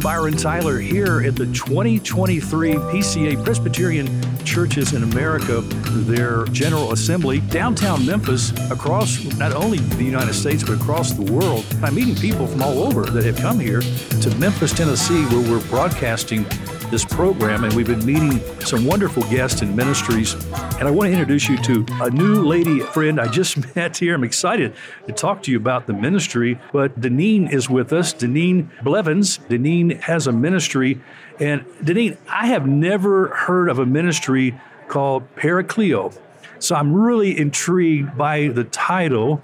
[0.00, 4.08] I'm Byron Tyler here at the 2023 PCA Presbyterian
[4.46, 10.80] Churches in America, their General Assembly, downtown Memphis, across not only the United States, but
[10.80, 11.66] across the world.
[11.82, 15.68] I'm meeting people from all over that have come here to Memphis, Tennessee, where we're
[15.68, 16.46] broadcasting
[16.90, 20.34] this program, and we've been meeting some wonderful guests and ministries.
[20.78, 24.14] And I want to introduce you to a new lady friend I just met here.
[24.14, 24.74] I'm excited
[25.06, 26.58] to talk to you about the ministry.
[26.72, 29.38] But Denine is with us, Denine Blevins.
[29.48, 31.00] Denine has a ministry.
[31.38, 36.16] And Denine, I have never heard of a ministry called Parakaleo.
[36.58, 39.42] So I'm really intrigued by the title.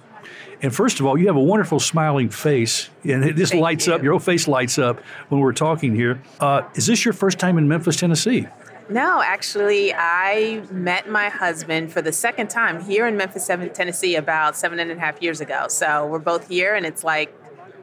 [0.63, 3.87] And first of all, you have a wonderful smiling face, and it just Thank lights
[3.87, 3.95] you.
[3.95, 4.03] up.
[4.03, 6.23] Your whole face lights up when we're talking here.
[6.41, 8.47] Uh, is this your first time in Memphis, Tennessee?
[8.89, 14.57] No, actually, I met my husband for the second time here in Memphis, Tennessee, about
[14.57, 15.67] seven and a half years ago.
[15.69, 17.35] So we're both here, and it's like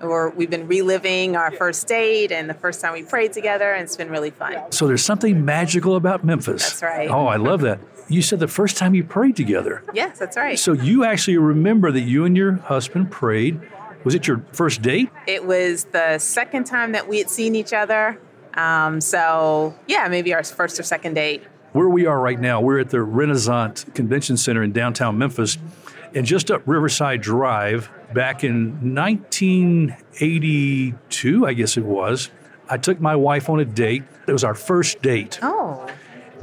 [0.01, 3.83] we're, we've been reliving our first date and the first time we prayed together, and
[3.83, 4.71] it's been really fun.
[4.71, 6.63] So there's something magical about Memphis.
[6.63, 7.09] That's right.
[7.09, 7.79] Oh, I love that.
[8.09, 9.83] You said the first time you prayed together.
[9.93, 10.59] Yes, that's right.
[10.59, 13.59] So you actually remember that you and your husband prayed.
[14.03, 15.09] Was it your first date?
[15.27, 18.19] it was the second time that we had seen each other.
[18.55, 21.43] Um, so, yeah, maybe our first or second date.
[21.71, 25.57] Where we are right now, we're at the Renasant Convention Center in downtown Memphis,
[26.13, 32.29] and just up Riverside Drive, back in 1982, I guess it was,
[32.69, 34.03] I took my wife on a date.
[34.27, 35.39] It was our first date.
[35.41, 35.89] Oh,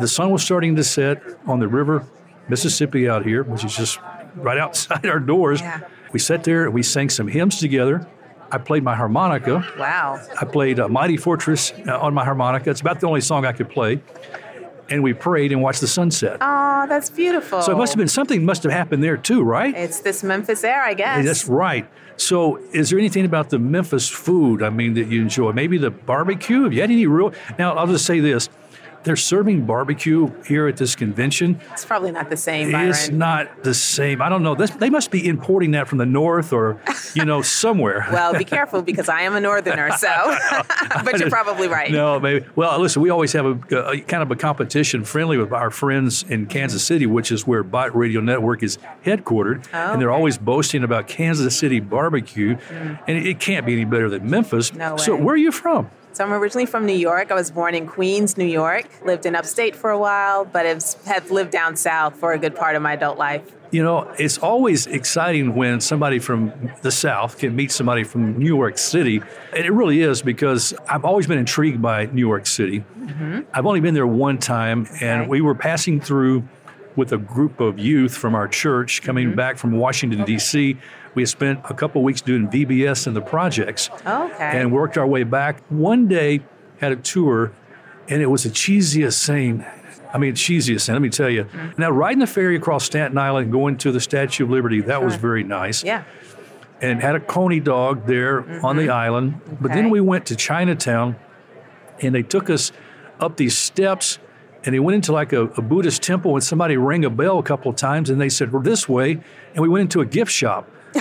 [0.01, 2.07] The sun was starting to set on the river,
[2.49, 3.99] Mississippi, out here, which is just
[4.35, 5.61] right outside our doors.
[5.61, 5.81] Yeah.
[6.13, 8.07] We sat there and we sang some hymns together.
[8.51, 9.65] I played my harmonica.
[9.79, 10.21] wow.
[10.41, 12.71] I played uh, Mighty Fortress uh, on my harmonica.
[12.71, 14.01] It's about the only song I could play.
[14.89, 16.39] And we prayed and watched the sunset.
[16.41, 17.63] Oh, that's beautiful.
[17.63, 19.73] So it must have been something must have happened there too, right?
[19.77, 21.25] It's this Memphis air, I guess.
[21.25, 21.89] That's right.
[22.17, 24.63] So, is there anything about the Memphis food?
[24.63, 25.53] I mean, that you enjoy?
[25.53, 26.65] Maybe the barbecue.
[26.65, 27.33] Have you had any real?
[27.59, 28.51] Now, I'll just say this:
[29.03, 31.61] they're serving barbecue here at this convention.
[31.73, 32.91] It's probably not the same, Byron.
[32.91, 34.21] It's not the same.
[34.21, 34.55] I don't know.
[34.55, 36.81] This, they must be importing that from the north or,
[37.15, 38.07] you know, somewhere.
[38.13, 40.09] Well, be careful because I am a northerner, so.
[41.05, 41.91] but you're probably right.
[41.91, 42.45] No, maybe.
[42.57, 46.23] Well, listen, we always have a, a kind of a competition friendly with our friends
[46.25, 50.15] in Kansas City, which is where Bott Radio Network is headquartered, Oh, and they're oh,
[50.15, 50.19] okay.
[50.19, 52.99] always boasting about Kansas City barbecue, mm.
[53.07, 54.75] and it, it can't be any better than Memphis.
[54.75, 54.99] No way.
[54.99, 55.91] So, where are you from?
[56.21, 57.31] So I'm originally from New York.
[57.31, 58.85] I was born in Queens, New York.
[59.07, 62.77] Lived in upstate for a while, but have, lived down south for a good part
[62.77, 63.51] of my adult life.
[63.71, 68.45] You know, it's always exciting when somebody from the South can meet somebody from New
[68.55, 69.23] York City.
[69.57, 72.85] And it really is because I've always been intrigued by New York City.
[72.99, 73.41] Mm-hmm.
[73.55, 75.31] I've only been there one time, and Okay.
[75.31, 76.47] we were passing through
[76.97, 79.37] with a group of youth from our church coming Mm-hmm.
[79.37, 80.77] back from Washington, D.C.
[81.15, 84.51] We had spent a couple weeks doing VBS and the projects Okay.
[84.61, 85.61] and worked our way back.
[85.71, 86.41] One day,
[86.81, 87.53] had a tour,
[88.09, 89.65] and it was the cheesiest thing.
[90.13, 91.45] I mean, cheesiest thing, let me tell you.
[91.45, 91.81] Mm-hmm.
[91.81, 95.15] Now, riding the ferry across Staten Island going to the Statue of Liberty, that was
[95.17, 95.85] very nice.
[95.85, 96.05] yeah.
[96.83, 99.41] And had a coney dog there on the island.
[99.61, 99.91] But then Mm-hmm.
[99.91, 101.17] We went to Chinatown,
[102.01, 102.73] and they took us
[103.21, 104.19] up these steps.
[104.65, 107.43] And they went into like a, a Buddhist temple, and somebody rang a bell a
[107.43, 109.21] couple of times, and they said, "We're this way."
[109.55, 110.69] And we went into a gift shop.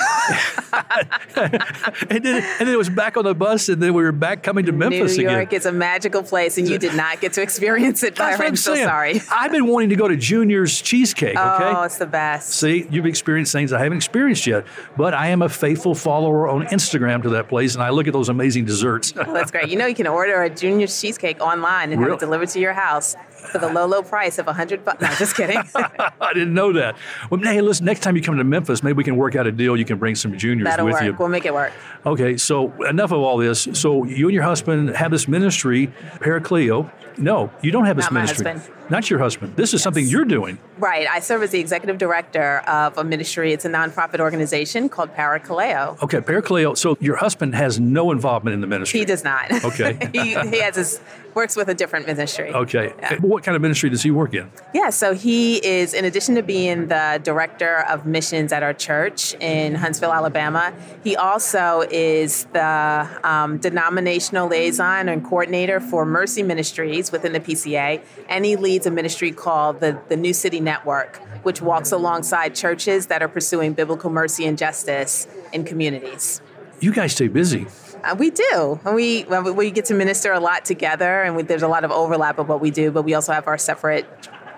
[1.36, 4.44] and then and then it was back on the bus, and then we were back
[4.44, 5.26] coming to Memphis again.
[5.26, 5.40] New again.
[5.40, 8.42] York is a magical place, and you did not get to experience it, what Byron.
[8.50, 9.22] I'm so sorry.
[9.32, 11.38] I've been wanting to go to Junior's Cheesecake.
[11.38, 11.74] Okay.
[11.76, 12.52] Oh, it's the best.
[12.52, 14.66] See, you've experienced things I haven't experienced yet,
[14.96, 18.14] but I am a faithful follower on Instagram to that place, and I look at
[18.14, 19.16] those amazing desserts.
[19.16, 19.70] Well, that's great.
[19.70, 22.14] You know, you can order a Junior's cheesecake online and have Really?
[22.14, 23.16] it delivered to your house
[23.52, 25.02] for the low, low price of a hundred bucks.
[25.02, 25.58] No, just kidding.
[25.76, 26.96] I didn't know that.
[27.30, 29.52] Well, hey, listen, next time you come to Memphis, maybe we can work out a
[29.52, 29.76] deal.
[29.78, 31.04] You can bring some juniors That'll with work.
[31.04, 31.16] you.
[31.18, 31.74] We'll make it work.
[32.06, 33.68] Okay, so enough of all this.
[33.74, 35.88] So you and your husband have this ministry,
[36.20, 36.92] Parakaleo.
[37.20, 38.52] No, you don't have this Not my ministry.
[38.52, 38.76] husband.
[38.90, 39.56] Not your husband.
[39.56, 40.58] This is something you're doing.
[40.80, 41.08] Right.
[41.08, 43.54] I serve as the executive director of a ministry.
[43.54, 46.02] It's a nonprofit organization called Parakaleo.
[46.02, 46.76] Okay, Parakaleo.
[46.76, 49.02] So your husband has no involvement in the ministry.
[49.02, 49.52] He does not.
[49.64, 49.98] Okay.
[50.14, 51.02] he, he has his
[51.36, 52.50] works with a different ministry.
[52.50, 52.94] Okay.
[53.00, 53.18] Yeah.
[53.20, 54.52] What kind of ministry does he work in?
[54.74, 59.36] Yeah, so he is, in addition to being the director of missions at our church
[59.36, 60.74] in Huntsville, Alabama,
[61.04, 68.02] he also is the um, denominational liaison and coordinator for Mercy Ministries within the PCA,
[68.28, 73.08] and he leads a ministry called the, the New City Network, which walks alongside churches
[73.08, 76.42] that are pursuing biblical mercy and justice in communities.
[76.80, 77.68] You guys stay busy.
[78.04, 78.80] Uh, we do.
[78.86, 81.84] And we well, we get to minister a lot together, and we, there's a lot
[81.84, 82.92] of overlap of what we do.
[82.92, 84.08] But we also have our separate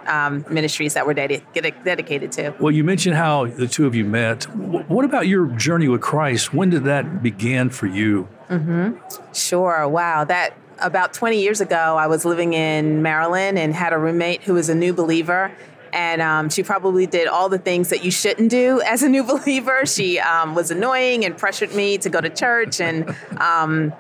[0.08, 2.54] um, ministries that we're ded- dedicated to.
[2.60, 4.44] Well, you mentioned how the two of you met.
[4.56, 6.54] What about your journey with Christ?
[6.54, 8.28] When did that begin for you?
[8.50, 8.98] Mm-hmm.
[9.34, 9.88] Sure.
[9.88, 10.24] Wow.
[10.24, 14.54] That about 20 years ago, I was living in Maryland and had a roommate who
[14.54, 15.52] was a new believer.
[15.94, 19.24] And um, she probably did all the things that you shouldn't do as a new
[19.36, 19.86] believer.
[19.86, 23.94] She um, was annoying and pressured me to go to church and um,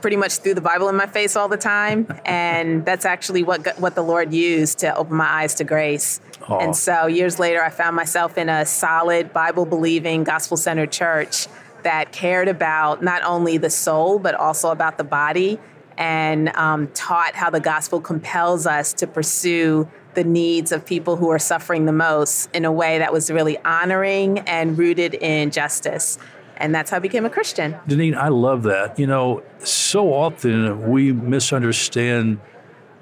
[0.00, 2.06] pretty much threw the Bible in my face all the time.
[2.24, 6.20] And that's actually what, what the Lord used to open my eyes to grace.
[6.48, 6.58] Oh.
[6.58, 11.46] And so years later, I found myself in a solid, Bible believing, gospel centered church
[11.84, 15.58] that cared about not only the soul, but also about the body
[15.98, 21.30] and um, taught how the gospel compels us to pursue the needs of people who
[21.30, 26.18] are suffering the most in a way that was really honoring and rooted in justice.
[26.56, 27.72] And that's how I became a Christian.
[27.88, 28.98] Denine, I love that.
[28.98, 32.40] You know, so often we misunderstand,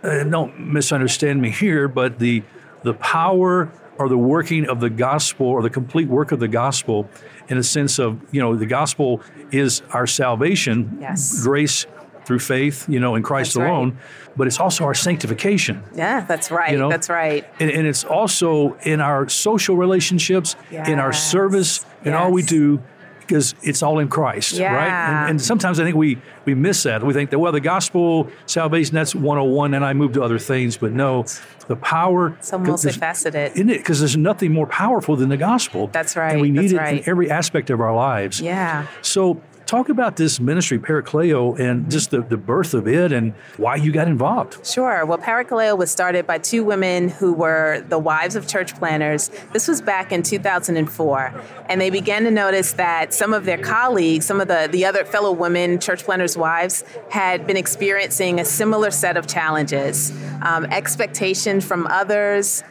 [0.02, 2.42] uh, don't misunderstand me here, but the,
[2.84, 7.08] the power or the working of the gospel or the complete work of the gospel
[7.48, 9.20] in a sense of, you know, the gospel
[9.50, 11.42] is our salvation, yes.
[11.42, 11.86] grace
[12.30, 14.36] through faith, you know, in Christ that's alone, right.
[14.36, 15.82] but it's also our sanctification.
[15.96, 16.70] Yeah, that's right.
[16.70, 16.88] You know?
[16.88, 17.44] That's right.
[17.58, 20.88] And, and, it's also in our social relationships, yes.
[20.88, 22.22] in our service, in yes.
[22.22, 22.80] all we do,
[23.18, 24.72] because it's all in Christ, yeah.
[24.72, 25.22] right?
[25.22, 27.02] And, and, sometimes I think we we miss that.
[27.02, 30.76] We think that well, the gospel, salvation, that's 101, and I move to other things.
[30.76, 31.24] But no,
[31.66, 32.38] the power.
[32.42, 33.78] So multifaceted, isn't it?
[33.78, 35.88] Because there's nothing more powerful than the gospel.
[35.88, 36.34] That's right.
[36.34, 37.02] And we need that's it right.
[37.02, 38.40] in every aspect of our lives.
[38.40, 38.86] Yeah.
[39.02, 43.76] So Talk about this ministry, Parakaleo, and just the, the birth of it and why
[43.76, 44.66] you got involved.
[44.66, 45.06] Sure.
[45.06, 49.30] Well, Parakaleo was started by two women who were the wives of church planters.
[49.52, 51.42] This was back in 2004.
[51.68, 55.04] And they began to notice that some of their colleagues, some of the, the other
[55.04, 60.10] fellow women, church planters' wives, had been experiencing a similar set of challenges
[60.42, 62.64] um, expectations from others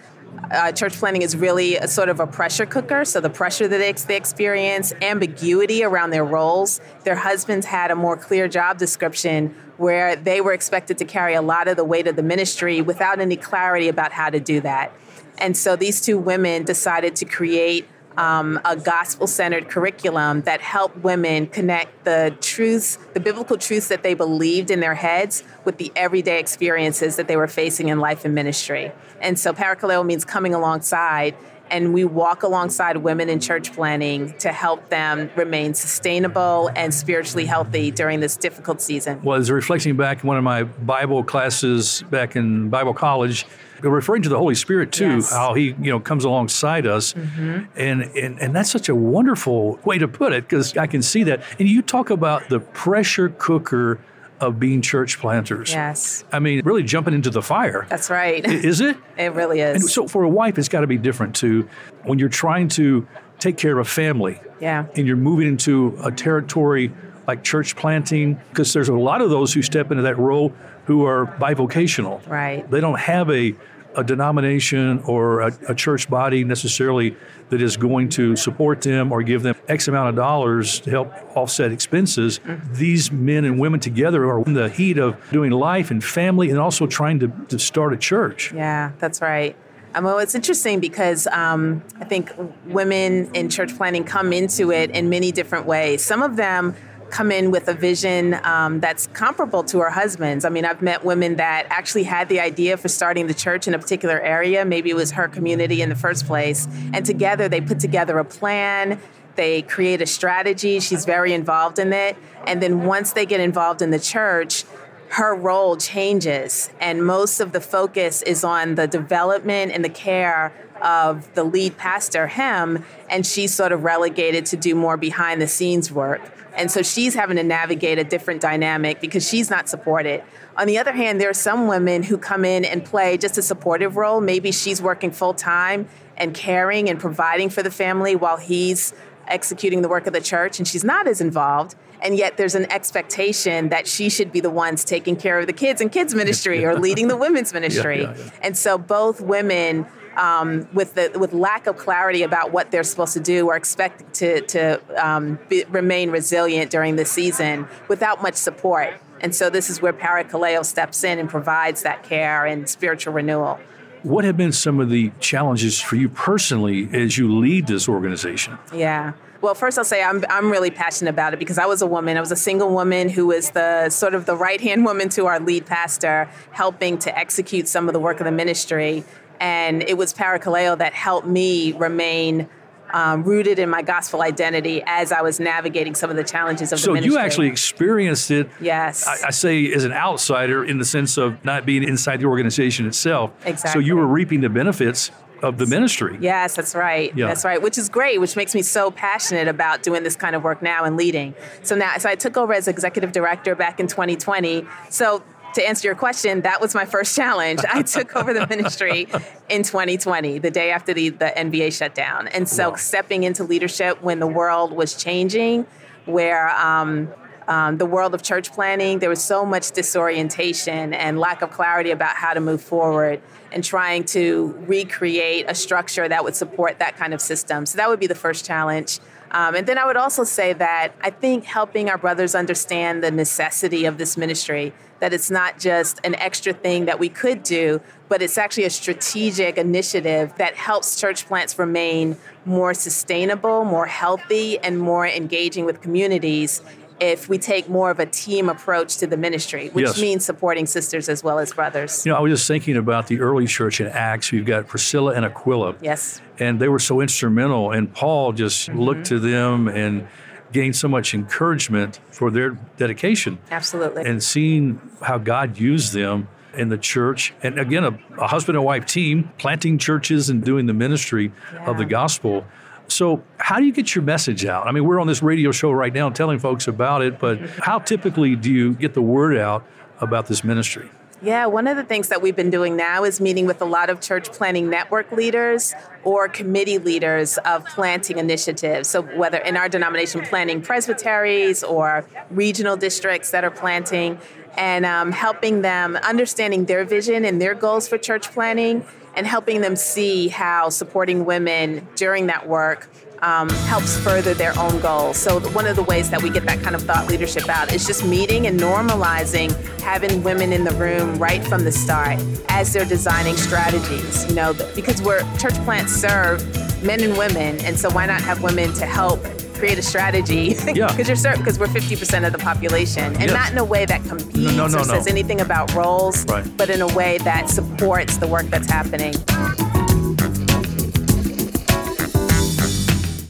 [0.52, 3.06] uh, church planting is really a sort of a pressure cooker.
[3.06, 6.82] So the pressure that they, they experience, ambiguity around their roles.
[7.04, 11.42] Their husbands had a more clear job description where they were expected to carry a
[11.42, 14.92] lot of the weight of the ministry without any clarity about how to do that.
[15.38, 17.88] And so these two women decided to create
[18.20, 24.04] um, a gospel centered curriculum that helped women connect the truths, the biblical truths that
[24.04, 28.26] they believed in their heads with the everyday experiences that they were facing in life
[28.26, 28.92] and ministry.
[29.22, 31.34] And so parakaleo means coming alongside
[31.72, 37.46] and we walk alongside women in church planting to help them remain sustainable and spiritually
[37.46, 39.22] healthy during this difficult season.
[39.24, 43.46] Well, as reflecting back in one of my Bible classes back in Bible college,
[43.82, 45.32] referring to the Holy Spirit too, yes.
[45.32, 47.66] how He you know comes alongside us, mm-hmm.
[47.76, 51.24] and, and and that's such a wonderful way to put it because I can see
[51.24, 51.42] that.
[51.60, 54.00] And you talk about the pressure cooker
[54.40, 55.72] of being church planters.
[55.72, 56.24] Yes.
[56.32, 57.86] I mean, really jumping into the fire.
[57.90, 58.46] That's right.
[58.46, 58.98] Is it?
[59.18, 59.82] It really is.
[59.82, 61.68] And so for a wife, it's got to be different too.
[62.04, 63.06] When you're trying to
[63.38, 64.40] take care of a family.
[64.62, 64.86] Yeah.
[64.96, 66.94] And you're moving into a territory
[67.30, 70.52] like church planting, because there's a lot of those who step into that role
[70.86, 72.28] who are bivocational.
[72.28, 72.70] Right.
[72.72, 73.56] They don't have a
[73.96, 77.18] a denomination or a, a, church body necessarily
[77.50, 81.14] that is going to support them or give them X amount of dollars to help
[81.36, 82.40] offset expenses.
[82.72, 86.60] These men and women together are in the heat of doing life and family and
[86.60, 88.54] also trying to, to start a church.
[88.54, 89.56] Yeah, that's right.
[89.96, 92.32] Um, well, it's interesting because um, I think
[92.66, 96.04] women in church planting come into it in many different ways.
[96.04, 96.76] Some of them
[97.10, 100.46] come in with a vision um, that's comparable to her husband's.
[100.46, 103.74] I mean, I've met women that actually had the idea for starting the church in
[103.74, 104.66] a particular area.
[104.66, 106.68] Maybe it was her community in the first place.
[106.94, 109.00] And together they put together a plan.
[109.36, 110.80] They create a strategy.
[110.80, 112.18] She's very involved in it.
[112.46, 114.66] And then once they get involved in the church,
[115.10, 116.70] her role changes.
[116.80, 121.78] And most of the focus is on the development and the care of the lead
[121.78, 126.22] pastor, him, and she's sort of relegated to do more behind the scenes work.
[126.56, 130.24] And so she's having to navigate a different dynamic because she's not supported.
[130.58, 133.42] On the other hand, there are some women who come in and play just a
[133.42, 134.20] supportive role.
[134.20, 135.88] Maybe she's working full time
[136.18, 138.94] and caring and providing for the family while he's
[139.30, 141.76] executing the work of the church, and she's not as involved.
[142.02, 145.54] And yet, there's an expectation that she should be the ones taking care of the
[145.54, 148.04] kids and kids ministry or leading the women's ministry.
[148.04, 148.32] Yeah, yeah, yeah.
[148.42, 149.86] And so, both women
[150.20, 154.14] um, with the with lack of clarity about what they're supposed to do, are expected
[154.16, 158.94] to to um, be, remain resilient during the season without much support.
[159.22, 163.60] And so this is where Parakaleo steps in and provides that care and spiritual renewal.
[164.04, 168.58] What have been some of the challenges for you personally as you lead this organization?
[168.74, 169.14] Yeah.
[169.42, 172.18] Well, first I'll say I'm, I'm really passionate about it because I was a woman.
[172.18, 175.28] I was a single woman who was the sort of the right hand woman to
[175.28, 179.04] our lead pastor, helping to execute some of the work of the ministry.
[179.40, 182.50] And it was Parakaleo that helped me remain
[182.92, 186.80] um, rooted in my gospel identity as I was navigating some of the challenges of
[186.80, 187.14] so the ministry.
[187.14, 188.50] you actually experienced it.
[188.60, 189.08] Yes.
[189.08, 192.86] I, I, say as an outsider in the sense of not being inside the organization
[192.86, 193.32] itself.
[193.46, 193.72] Exactly.
[193.72, 196.18] So you were reaping the benefits of the ministry.
[196.20, 197.16] Yes, that's right.
[197.16, 197.28] Yeah.
[197.28, 200.44] That's right, which is great, which makes me so passionate about doing this kind of
[200.44, 201.34] work now and leading.
[201.64, 204.66] So now, so I took over as executive director back in 2020.
[204.90, 205.24] So
[205.60, 207.60] to answer your question, that was my first challenge.
[207.70, 209.08] I took over the ministry
[209.50, 212.28] in 2020, the day after the, the NBA shut down.
[212.28, 212.76] And so wow.
[212.76, 215.66] stepping into leadership when the world was changing,
[216.06, 217.10] where um,
[217.48, 221.92] um, the world of church planting, there was so much disorientation and lack of clarity
[221.92, 226.96] about how to move forward and trying to recreate a structure that would support that
[226.96, 227.66] kind of system.
[227.66, 229.00] So that would be the first challenge.
[229.32, 233.12] Um, and then I would also say that I think helping our brothers understand the
[233.12, 237.80] necessity of this ministry, that it's not just an extra thing that we could do,
[238.08, 244.58] but it's actually a strategic initiative that helps church plants remain more sustainable, more healthy,
[244.60, 246.62] and more engaging with communities
[247.00, 250.02] if we take more of a team approach to the ministry, which yes.
[250.02, 252.06] means supporting sisters as well as brothers.
[252.06, 254.32] You know, I was just thinking about the early church in Acts.
[254.32, 255.76] You've got Priscilla and Aquila.
[255.82, 256.22] Yes.
[256.38, 258.80] And they were so instrumental, and Paul just mm-hmm.
[258.80, 260.08] looked to them and
[260.52, 263.38] gained so much encouragement for their dedication.
[263.52, 264.06] Absolutely.
[264.06, 267.34] And seeing how God used them in the church.
[267.44, 271.70] And again, a, a husband and wife team planting churches and doing the ministry yeah.
[271.70, 272.46] of the gospel.
[272.92, 274.68] So, how do you get your message out?
[274.68, 277.80] I mean, we're on this radio show right now telling folks about it, but how
[277.80, 279.66] typically do you get the word out
[280.02, 280.90] about this ministry?
[281.22, 283.90] Yeah, one of the things that we've been doing now is meeting with a lot
[283.90, 288.88] of church planting network leaders or committee leaders of planting initiatives.
[288.88, 294.18] So, whether in our denomination, planting presbyteries or regional districts that are planting,
[294.58, 298.84] and um, helping them understanding their vision and their goals for church planting
[299.20, 302.88] and helping them see how supporting women during that work
[303.22, 305.18] um, helps further their own goals.
[305.18, 307.86] So, one of the ways that we get that kind of thought leadership out is
[307.86, 312.86] just meeting and normalizing having women in the room right from the start as they're
[312.86, 314.26] designing strategies.
[314.30, 316.42] You know, because we're church plants serve
[316.82, 319.22] men and women, and so why not have women to help
[319.60, 320.56] create a strategy.
[320.74, 320.88] Yeah.
[321.00, 323.32] Because you're certain because we're 50% of the population, and yes.
[323.32, 326.46] not in a way that competes no, no, no, or says anything about roles, right.
[326.58, 329.14] but in a way that supports the work that's happening.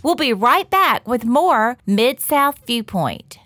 [0.03, 3.39] We'll be right back with more Mid South Viewpoint.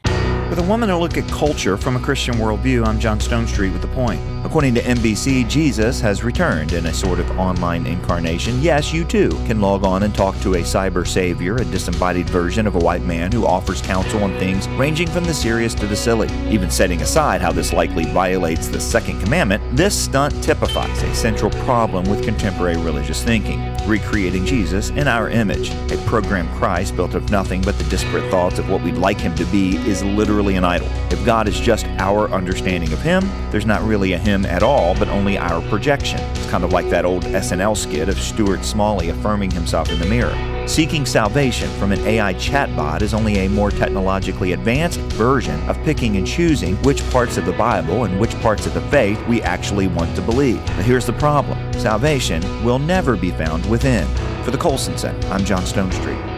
[0.49, 3.81] With a woman to look at culture from a Christian worldview, I'm John Stonestreet with
[3.81, 4.21] The Point.
[4.45, 8.61] According to NBC, Jesus has returned in a sort of online incarnation.
[8.61, 12.67] Yes, you too can log on and talk to a cyber savior, a disembodied version
[12.67, 15.95] of a white man who offers counsel on things ranging from the serious to the
[15.95, 16.29] silly.
[16.49, 21.49] Even setting aside how this likely violates the second commandment, this stunt typifies a central
[21.65, 25.69] problem with contemporary religious thinking recreating Jesus in our image.
[25.91, 29.35] A programmed Christ built of nothing but the disparate thoughts of what we'd like him
[29.35, 30.87] to be is literally an idol.
[31.11, 33.21] If God is just our understanding of him,
[33.51, 36.19] there's not really a him at all, but only our projection.
[36.31, 40.07] It's kind of like that old SNL skit of Stuart Smalley affirming himself in the
[40.07, 40.35] mirror.
[40.67, 46.17] Seeking salvation from an AI chatbot is only a more technologically advanced version of picking
[46.17, 49.85] and choosing which parts of the Bible and which parts of the faith we actually
[49.85, 50.65] want to believe.
[50.65, 54.07] But here's the problem salvation will never be found within.
[54.43, 56.32] For the Colson Center, I'm John Stonestreet.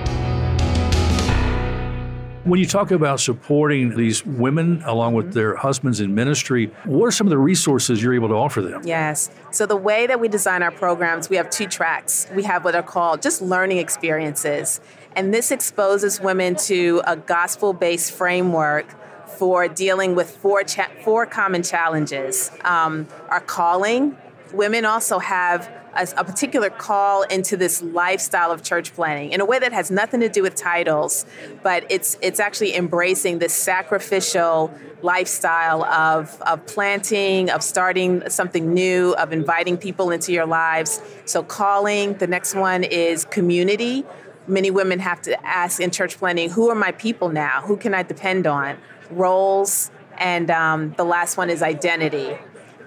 [2.46, 7.12] When you talk about supporting these women along with their husbands in ministry, what are
[7.12, 8.84] some of the resources you're able to offer them?
[8.86, 9.32] Yes.
[9.50, 12.28] So, the way that we design our programs, we have two tracks.
[12.36, 14.80] We have what are called just learning experiences.
[15.16, 18.94] And this exposes women to a gospel based framework
[19.28, 24.16] for dealing with four, cha- four common challenges um, our calling.
[24.56, 29.46] Women also have a, a, particular call into this lifestyle of church planting in a
[29.46, 31.26] way that has nothing to do with titles,
[31.62, 39.14] but it's it's actually embracing this sacrificial lifestyle of, of planting, of starting something new,
[39.16, 41.02] of inviting people into your lives.
[41.26, 44.06] So calling, the next one is community.
[44.48, 47.62] Many women have to ask in church planting, who are my people now?
[47.62, 48.78] Who can I depend on?
[49.12, 52.38] Roles, and um, the last one is identity.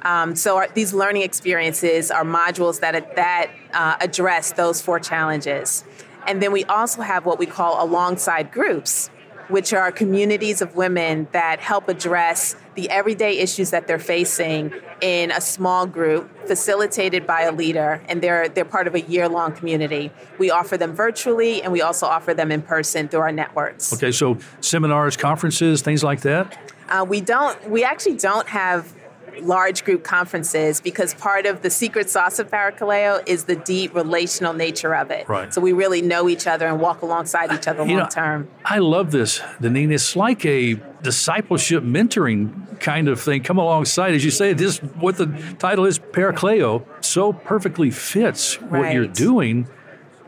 [0.03, 5.85] Um, so our, these learning experiences are modules that that uh, address those four challenges,
[6.27, 9.09] and then we also have what we call alongside groups,
[9.49, 15.31] which are communities of women that help address the everyday issues that they're facing in
[15.31, 20.11] a small group facilitated by a leader and they're they're part of a year-long community.
[20.39, 23.93] We offer them virtually and we also offer them in person through our networks.
[23.93, 26.59] Okay, so seminars, conferences, things like that?
[26.89, 28.93] Uh, we don't we actually don't have
[29.41, 34.53] large group conferences because part of the secret sauce of Parakaleo is the deep relational
[34.53, 35.29] nature of it.
[35.29, 35.53] Right.
[35.53, 38.49] So we really know each other and walk alongside each other You know, long term.
[38.65, 39.93] I love this, Denine.
[39.93, 43.43] It's like a discipleship mentoring kind of thing.
[43.43, 45.27] Come alongside, as you say, this what the
[45.59, 49.69] title is, Parakaleo, so perfectly fits what you're doing.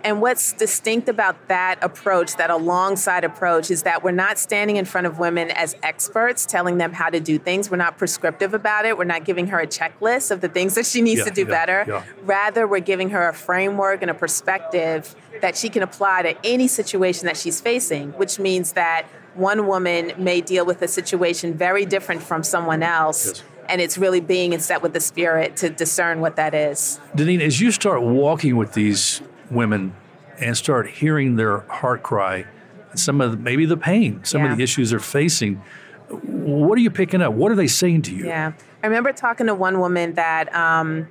[0.02, 4.84] And what's distinct about that approach, that alongside approach, is that we're not standing in
[4.84, 7.70] front of women as experts telling them how to do things.
[7.70, 8.96] We're not prescriptive about it.
[8.96, 11.42] We're not giving her a checklist of the things that she needs Yeah, to do
[11.42, 11.84] yeah, better.
[11.86, 12.04] yeah.
[12.22, 16.68] Rather, we're giving her a framework and a perspective that she can apply to any
[16.68, 21.84] situation that she's facing, which means that one woman may deal with a situation very
[21.84, 23.26] different from someone else.
[23.26, 23.42] Yes.
[23.68, 26.98] And it's really being in step with the spirit to discern what that is.
[27.14, 29.94] Denine, as you start walking with these women
[30.38, 32.46] and start hearing their heart cry,
[32.94, 34.52] some of the, maybe the pain, some Yeah.
[34.52, 35.62] of the issues they're facing,
[36.08, 37.32] what are you picking up?
[37.34, 38.26] What are they saying to you?
[38.26, 38.52] Yeah.
[38.82, 41.06] I remember talking to one woman that um,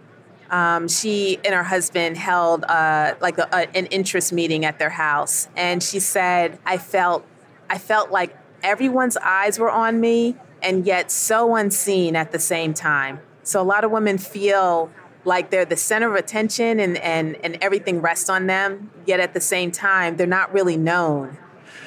[0.50, 4.90] um, she and her husband held uh, like a, a, an interest meeting at their
[4.90, 7.24] house, and she said, "I felt,
[7.70, 12.74] I felt like everyone's eyes were on me, and yet so unseen at the same
[12.74, 14.90] time." So a lot of women feel
[15.26, 18.92] like they're the center of attention, and and and everything rests on them.
[19.06, 21.38] Yet at the same time, they're not really known.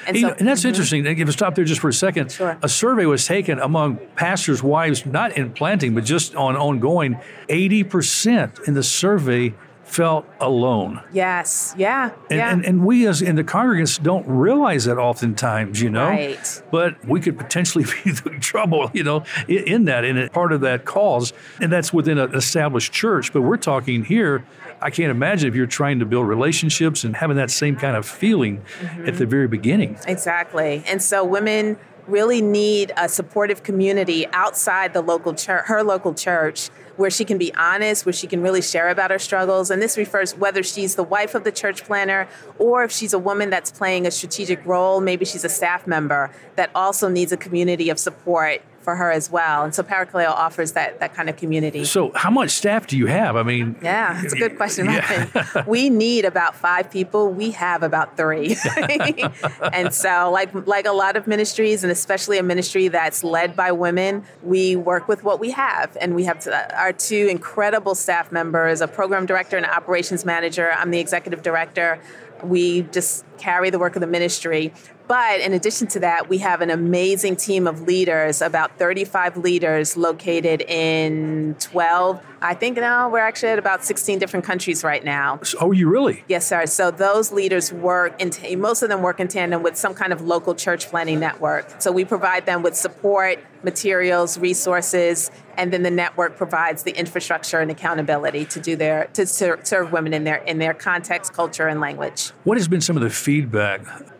[0.05, 0.69] And You know, and that's mm-hmm.
[0.69, 1.05] interesting.
[1.05, 2.57] If you stop there just for a second, Sure.
[2.61, 7.17] a survey was taken among pastors' wives, not in planting, but just on ongoing.
[7.49, 9.53] 80% in the survey
[9.93, 10.99] felt alone.
[11.13, 12.51] yes, yeah, And, yeah.
[12.51, 16.07] and, and we as in the congregants don't realize that oftentimes, you know.
[16.07, 16.63] Right.
[16.71, 20.51] But we could potentially be the trouble, you know, in, in that, in a part
[20.51, 21.31] of that cause.
[21.61, 23.31] And that's within an established church.
[23.31, 24.43] But we're talking here,
[24.81, 28.05] I can't imagine if you're trying to build relationships and having that same kind of
[28.05, 29.17] feeling at mm-hmm.
[29.17, 29.97] the very beginning.
[30.07, 30.83] Exactly.
[30.87, 36.69] And so women really need a supportive community outside the local church, her local church,
[36.95, 39.71] where she can be honest, where she can really share about her struggles.
[39.71, 42.27] And this refers whether she's the wife of the church planter
[42.59, 46.31] or if she's a woman that's playing a strategic role, maybe she's a staff member
[46.55, 49.63] that also needs a community of support for her as well.
[49.63, 51.85] And so Parakaleo offers that that kind of community.
[51.85, 53.35] So, how much staff do you have?
[53.35, 55.63] I mean, Yeah, it's a good question, Yeah.
[55.67, 57.29] We need about five people.
[57.29, 58.57] We have about three,
[59.73, 63.71] and so like like a lot of ministries, and especially a ministry that's led by
[63.71, 68.31] women, we work with what we have, and we have to, our two incredible staff
[68.31, 70.71] members, a program director and an operations manager.
[70.71, 71.99] I'm the executive director.
[72.43, 74.73] We just carry the work of the ministry.
[75.07, 79.97] But in addition to that, we have an amazing team of leaders, about 35 leaders
[79.97, 82.21] located in 12.
[82.41, 85.41] I think now we're actually at about 16 different countries right now.
[85.59, 86.23] oh, you really?
[86.27, 86.65] Yes, sir.
[86.65, 90.13] So those leaders work, in t- most of them work in tandem with some kind
[90.13, 91.81] of local church planting network.
[91.81, 97.59] So we provide them with support, materials, resources, and then the network provides the infrastructure
[97.59, 101.67] and accountability to do their to ser- serve women in their in their context, culture,
[101.67, 102.31] and language.
[102.43, 103.32] What has been some of the feedback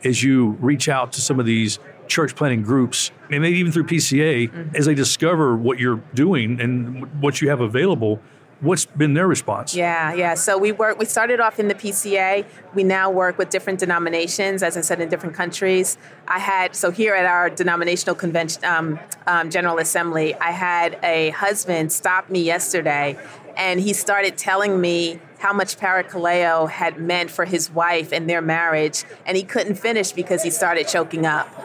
[0.04, 3.86] as you reach out to some of these church planting groups, and maybe even through
[3.86, 4.76] PCA, Mm-hmm.
[4.76, 8.19] as they discover what you're doing and what you have available?
[8.63, 9.76] What's been their response?
[9.76, 10.36] Yeah, yeah.
[10.36, 10.97] So we work.
[10.97, 12.45] We started off in the PCA.
[12.73, 15.97] We now work with different denominations, as I said, in different countries.
[16.30, 21.32] I had so here at our denominational convention, um, um, General Assembly, I had a
[21.32, 23.17] husband stop me yesterday,
[23.58, 28.41] and he started telling me how much Parakaleo had meant for his wife and their
[28.41, 31.62] marriage, and he couldn't finish because he started choking up.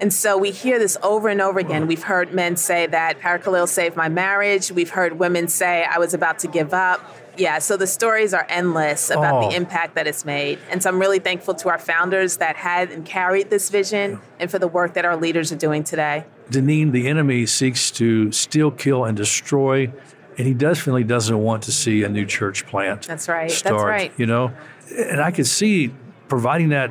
[0.00, 1.86] And so we hear this over and over again.
[1.86, 4.70] We've heard men say that Parakaleo saved my marriage.
[4.70, 7.00] We've heard women say I was about to give up.
[7.38, 9.48] Yeah, so the stories are endless about Oh.
[9.50, 10.58] the impact that it's made.
[10.70, 14.50] And so I'm really thankful to our founders that had and carried this vision and
[14.50, 16.24] for the work that our leaders are doing today.
[16.50, 19.92] Denine, the enemy seeks to steal, kill, and destroy,
[20.38, 23.06] and he definitely doesn't want to see a new church plant.
[23.06, 23.50] That's right.
[23.50, 24.12] That's right.
[24.16, 24.52] You know,
[24.96, 25.92] and I could see
[26.28, 26.90] providing that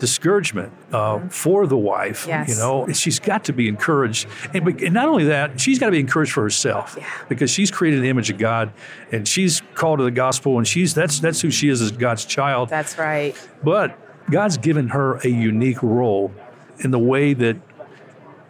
[0.00, 2.26] discouragement uh, for the wife.
[2.26, 2.48] Yes.
[2.48, 5.92] You know, she's got to be encouraged, and, and not only that, she's got to
[5.92, 7.06] be encouraged for herself Yeah.
[7.28, 8.72] because she's created the image of God,
[9.12, 12.24] and she's called to the gospel, and she's that's that's who she is as God's
[12.24, 12.68] child.
[12.68, 13.36] That's right.
[13.62, 13.96] But
[14.30, 16.32] God's given her a unique role
[16.78, 17.56] in the way that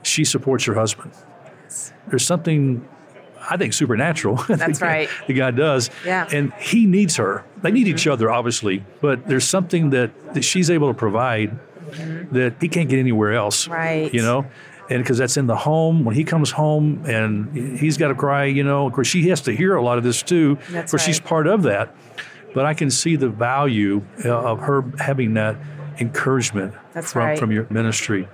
[0.03, 1.13] she supports her husband.
[2.09, 2.89] There's something
[3.49, 4.37] I think supernatural.
[4.49, 5.09] That's that God- right.
[5.27, 5.91] That God does.
[6.05, 6.29] Yeah.
[6.33, 7.45] And he needs her.
[7.63, 11.59] They need each other, obviously, but there's something that, that she's able to provide
[12.33, 13.67] that he can't get anywhere else.
[13.69, 14.13] Right.
[14.13, 14.47] You know?
[14.89, 18.47] And because that's in the home, when he comes home and he's got to cry,
[18.47, 20.57] you know, of course, she has to hear a lot of this too.
[20.69, 21.95] That's of course, she's part of that.
[22.55, 25.57] But I can see the value uh, of her having that
[26.01, 27.39] encouragement That's from, right.
[27.39, 28.27] from your ministry.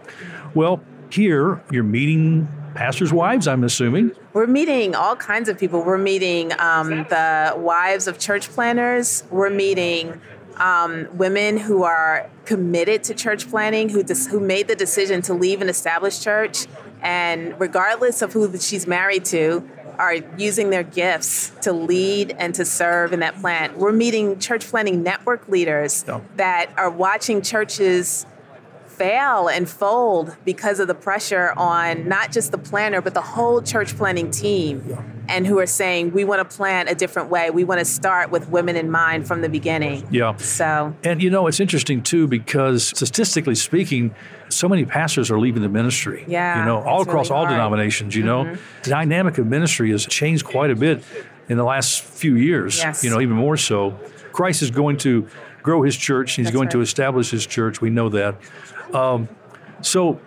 [0.54, 4.12] Well, here you're meeting pastors' wives, I'm assuming.
[4.32, 5.82] We're meeting all kinds of people.
[5.82, 9.24] We're meeting um, the wives of church planters.
[9.30, 10.20] We're meeting
[10.56, 15.34] um, women who are committed to church planting, who dis- who made the decision to
[15.34, 16.66] leave an established church,
[17.02, 22.64] and regardless of who she's married to, are using their gifts to lead and to
[22.64, 23.78] serve in that plant.
[23.78, 26.20] We're meeting church planting network leaders Yeah.
[26.36, 28.26] that are watching churches
[28.96, 33.60] fail and fold because of the pressure on not just the planter but the whole
[33.62, 34.96] church planting team
[35.28, 38.30] and who are saying we want to plan a different way we want to start
[38.30, 40.36] with women in mind from the beginning Yeah.
[40.36, 44.14] so And you know, it's interesting too because statistically speaking,
[44.48, 46.24] so many pastors are leaving the ministry.
[46.28, 47.44] Yeah, You know, all across really all.
[47.46, 47.54] Mm-hmm.
[47.54, 48.56] denominations, you know.
[48.84, 51.02] The dynamic of ministry has changed quite a bit
[51.48, 52.78] in the last few years.
[52.78, 53.02] Yes.
[53.04, 53.98] You know, even more so.
[54.32, 55.26] Christ is going to
[55.62, 57.80] grow his church, he's That's going to establish his church.
[57.80, 58.36] We know that.
[58.96, 59.28] Um,
[59.82, 60.20] so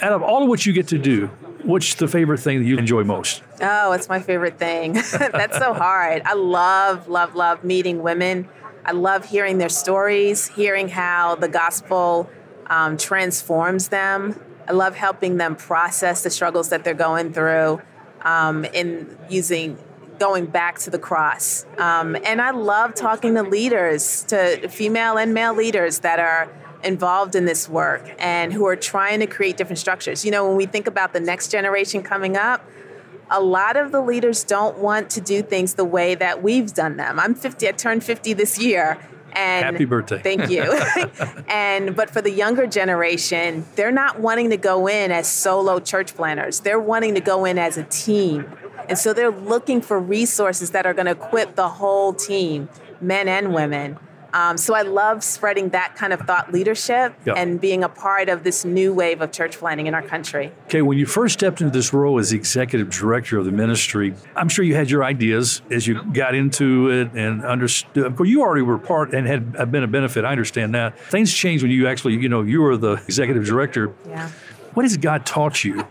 [0.00, 1.28] out of all of what you get to do,
[1.62, 3.42] what's the favorite thing that you enjoy most?
[3.60, 4.92] Oh, it's my favorite thing.
[5.12, 6.22] That's so hard.
[6.24, 8.48] I love, love, love meeting women.
[8.84, 12.28] I love hearing their stories, hearing how the gospel
[12.66, 14.38] um, transforms them.
[14.68, 17.80] I love helping them process the struggles that they're going through
[18.22, 19.78] um, in using
[20.18, 21.64] going back to the cross.
[21.78, 26.48] Um, and I love talking to leaders, to female and male leaders that are
[26.84, 30.24] involved in this work and who are trying to create different structures.
[30.24, 32.64] You know, when we think about the next generation coming up,
[33.30, 36.96] a lot of the leaders don't want to do things the way that we've done
[36.96, 37.18] them.
[37.18, 38.98] I'm 50, I turned 50 this year.
[39.32, 40.20] And Happy birthday.
[40.20, 40.62] Thank you.
[41.48, 46.14] and but for the younger generation, they're not wanting to go in as solo church
[46.14, 46.60] planters.
[46.60, 48.52] They're wanting to go in as a team.
[48.88, 52.68] And so they're looking for resources that are going to equip the whole team,
[53.00, 53.98] men and women.
[54.32, 57.34] Um, so I love spreading that kind of thought leadership Yeah.
[57.34, 60.52] and being a part of this new wave of church planting in our country.
[60.66, 64.48] Okay, when you first stepped into this role as executive director of the ministry, I'm
[64.48, 68.06] sure you had your ideas as you got into it and understood.
[68.06, 70.24] Of course, you already were part and had been a benefit.
[70.24, 70.98] I understand that.
[70.98, 73.92] Things changed when you actually, you know, you were the executive director.
[74.08, 74.30] Yeah.
[74.74, 75.84] What has God taught you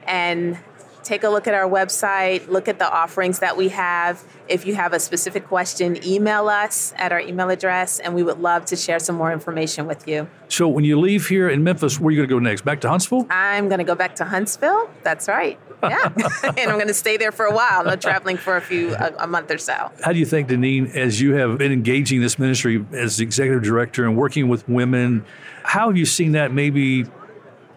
[0.07, 0.59] And
[1.07, 4.25] take a look at our website, look at the offerings that we have.
[4.49, 8.41] If you have a specific question, email us at our email address, and we would
[8.41, 10.29] love to share some more information with you.
[10.49, 12.65] So when you leave here in Memphis, where are you going to go next?
[12.65, 13.27] Back to Huntsville?
[13.31, 14.91] I'm going to go back to Huntsville.
[15.03, 15.59] That's right.
[15.83, 16.09] Yeah.
[16.43, 19.13] and I'm going to stay there for a while, no traveling for a few, a,
[19.19, 19.93] a month or so.
[20.03, 24.05] How do you think, Denine, as you have been engaging this ministry as executive director
[24.05, 25.25] and working with women,
[25.65, 27.05] how have you seen that maybe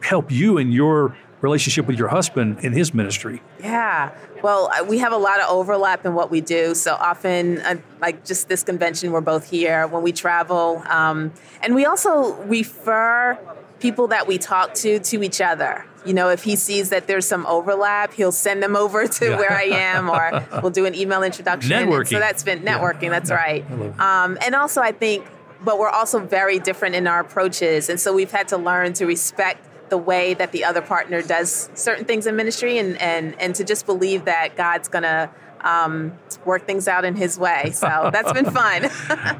[0.01, 3.41] help you in your relationship with your husband in his ministry?
[3.59, 4.11] Yeah.
[4.41, 6.73] Well, we have a lot of overlap in what we do.
[6.75, 10.81] So often, uh, like just this convention, we're both here when we travel.
[10.87, 13.37] Um, and we also refer
[13.79, 15.85] people that we talk to to each other.
[16.05, 19.51] you know, if he sees that there's some overlap, he'll send them over to where
[19.51, 21.71] I am, or we'll do an email introduction.
[21.71, 22.07] Networking.
[22.07, 23.03] So that's been networking.
[23.03, 23.09] Yeah.
[23.09, 23.35] That's Yeah.
[23.35, 23.65] right.
[23.69, 23.99] I love it.
[23.99, 25.25] Um, and also, I think,
[25.61, 29.05] but we're also very different in our approaches, and so we've had to learn to
[29.05, 33.55] respect the way that the other partner does certain things in ministry, and and and
[33.55, 35.29] to just believe that God's gonna.
[35.61, 37.71] Um, work things out in his way.
[37.73, 38.89] So that's been fun.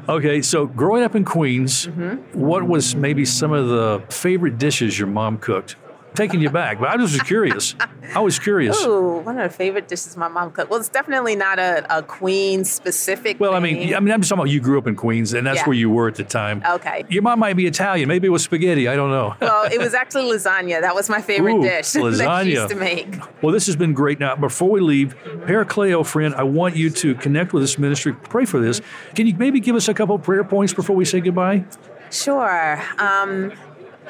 [0.06, 2.38] Okay, so growing up in Queens, Mm-hmm.
[2.38, 5.76] what was maybe some of the favorite dishes your mom cooked?
[6.14, 7.74] Taking you back, but I was just curious.
[8.14, 8.84] I was curious.
[8.84, 10.68] Ooh, one of the favorite dishes my mom cooked.
[10.68, 13.38] Well, it's definitely not a, a Queen specific.
[13.38, 13.94] Well, I mean, thing.
[13.94, 15.66] I mean, I'm just talking about you grew up in Queens, and that's Yeah.
[15.66, 16.62] where you were at the time.
[16.68, 17.04] Okay.
[17.08, 18.08] Your mom might be Italian.
[18.08, 18.88] Maybe it was spaghetti.
[18.88, 19.36] I don't know.
[19.40, 20.80] well, it was actually lasagna.
[20.80, 22.44] That was my favorite Ooh, dish that she lasagna.
[22.46, 23.42] used to make.
[23.42, 24.18] Well, this has been great.
[24.18, 25.14] Now, before we leave,
[25.46, 28.12] Parakaleo friend, I want you to connect with this ministry.
[28.14, 28.80] Pray for this.
[29.14, 31.64] Can you maybe give us a couple prayer points before we say goodbye?
[32.10, 32.82] Sure.
[32.98, 33.52] Um,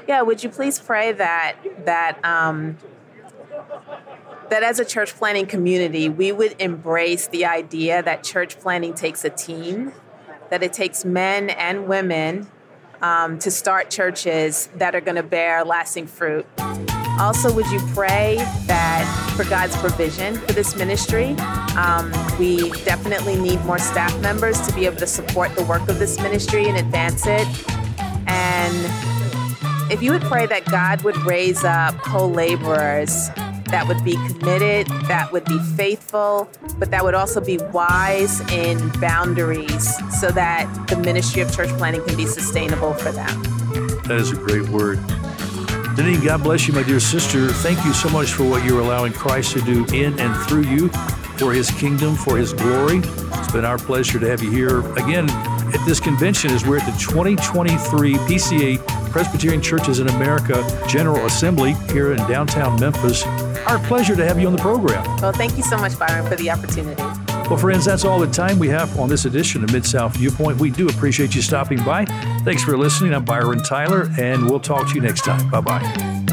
[0.09, 0.23] yeah.
[0.23, 2.77] Would you please pray that that um,
[4.51, 9.25] that as a church planting community, we would embrace the idea that church planting takes
[9.25, 9.93] a team,
[10.51, 12.49] that it takes men and women
[13.01, 16.47] um, to start churches that are going to bear lasting fruit.
[17.19, 18.37] Also, would you pray
[18.67, 21.35] that for God's provision for this ministry?
[21.77, 25.99] Um, we definitely need more staff members to be able to support the work of
[25.99, 27.47] this ministry and advance it.
[28.27, 29.20] And
[29.91, 33.29] if you would pray that God would raise up co laborers
[33.71, 36.49] that would be committed, that would be faithful,
[36.79, 42.05] but that would also be wise in boundaries so that the ministry of church planting
[42.05, 43.43] can be sustainable for them.
[44.05, 44.99] That is a great word.
[45.97, 47.49] Denine, God bless you, my dear sister.
[47.49, 50.89] Thank you so much for what you're allowing Christ to do in and through you
[51.37, 52.99] for his kingdom, for his glory.
[52.99, 55.29] It's been our pleasure to have you here again
[55.75, 61.75] at this convention is we're at the 2023 PCA Presbyterian Churches in America General Assembly
[61.93, 63.25] here in downtown Memphis.
[63.67, 65.05] Our pleasure to have you on the program.
[65.21, 67.03] Well, thank you so much, Byron, for the opportunity.
[67.51, 70.59] Well, friends, that's all the time we have on this edition of Mid South Viewpoint.
[70.59, 72.05] We do appreciate you stopping by.
[72.45, 73.13] Thanks for listening.
[73.13, 75.51] I'm Byron Tyler, and we'll talk to you next time.
[75.51, 76.30] Bye bye.